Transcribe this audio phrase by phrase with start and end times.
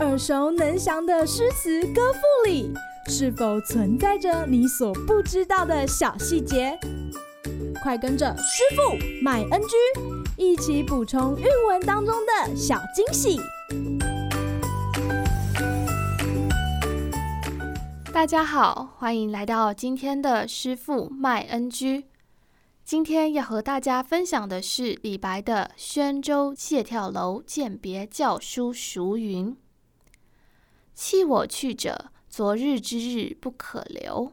[0.00, 2.72] 耳熟能详的诗词歌赋里，
[3.08, 6.78] 是否存在着你所不知道的小细节？
[7.82, 9.76] 快跟着师傅麦恩居
[10.36, 13.40] 一起补充韵文当中的小惊喜！
[18.12, 22.04] 大家好，欢迎来到今天的师傅麦恩居。
[22.84, 29.52] 今天要和大家分享的是李白的《宣州谢眺楼饯别校书叔云》
[30.92, 34.32] ：“弃我去者，昨日之日不可留；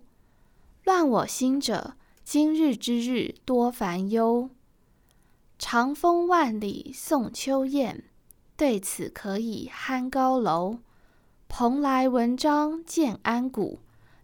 [0.83, 1.95] 乱我心者，
[2.25, 4.49] 今日之日多烦忧。
[5.57, 8.03] 长风万里送秋雁，
[8.57, 10.79] 对此可以酣高楼。
[11.47, 13.79] 蓬莱文章建安骨，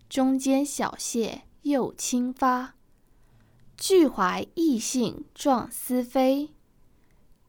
[0.09, 2.76] 中间小谢又清发。
[3.77, 6.49] 俱怀逸兴壮思飞，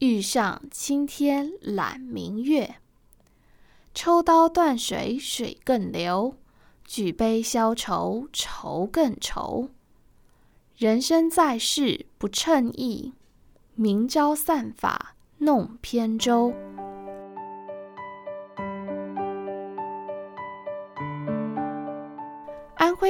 [0.00, 2.76] 欲上青天揽明月。
[3.94, 6.36] 抽刀断水水更流，
[6.84, 9.70] 举杯消愁愁更愁。
[10.76, 13.14] 人生在世不称意，
[13.74, 16.52] 明朝散发弄扁舟。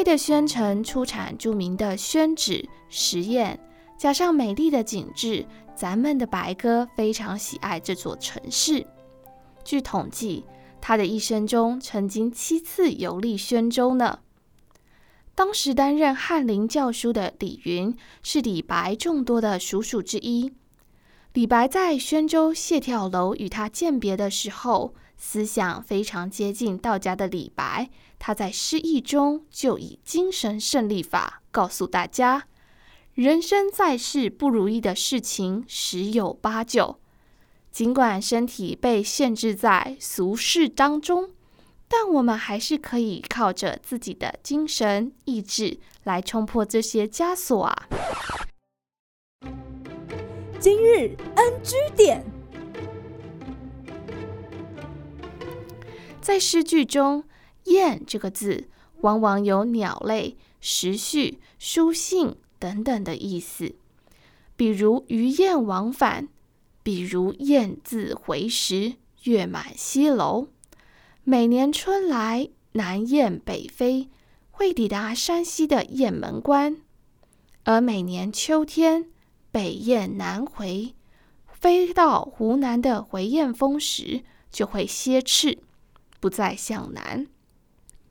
[0.08, 3.60] 的宣城出产著名的宣纸、食盐，
[3.98, 8.86] 加上美丽的景致，咱们的白鸽非常喜爱这座城市。
[9.62, 10.46] 据统计，
[10.80, 14.20] 他的一生中曾经七次游历宣州呢。
[15.34, 20.54] 当时担任翰林教书的李云是李白众多的叔叔之一。
[21.38, 27.88] 李白在宣州谢眺楼与他饯别的时候，思想非常接近道家的李白。
[28.18, 32.48] 他在诗意中就以精神胜利法告诉大家：
[33.14, 36.98] 人生在世不如意的事情十有八九，
[37.70, 41.30] 尽管身体被限制在俗世当中。
[41.86, 47.88] 但我们还是可以靠着自己的精神意志来冲破这些枷锁啊！
[50.60, 52.24] 今日 NG 点，
[56.20, 57.22] 在诗句中
[57.66, 58.64] ，“雁”这个字
[59.02, 63.76] 往往有鸟类、时序、书信等等的意思，
[64.56, 66.26] 比如“鱼雁往返”，
[66.82, 70.48] 比如“雁字回时，月满西楼”。
[71.22, 74.08] 每年春来，南雁北飞，
[74.50, 76.78] 会抵达山西的雁门关；
[77.62, 79.08] 而每年秋天，
[79.50, 80.94] 北雁南回，
[81.46, 85.58] 飞到湖南的回雁峰时，就会歇翅，
[86.20, 87.26] 不再向南。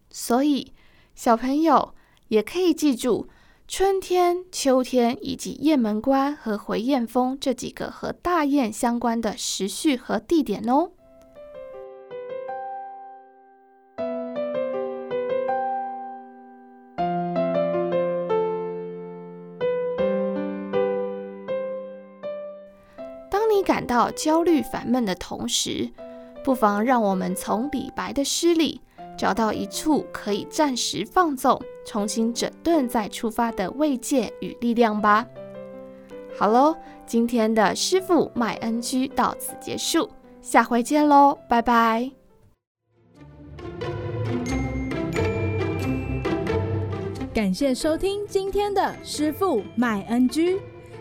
[0.09, 0.74] 所以，
[1.16, 1.94] 小朋友
[2.30, 3.30] 也可以记住
[3.68, 10.92] 春天、秋天以及雁门关和回雁峰这几个和大雁相关的时序和地点哦。
[23.67, 25.89] 感到焦虑烦闷的同时，
[26.41, 28.79] 不妨让我们从李白的诗里
[29.17, 35.28] 找到一处可以暂时放纵、重新整顿再出发的慰藉与力量吧。
[36.39, 40.09] 好喽，今天的师傅麦恩居到此结束，
[40.41, 42.09] 下回见喽，拜拜。
[47.34, 50.57] 感谢收听今天的师傅麦恩居。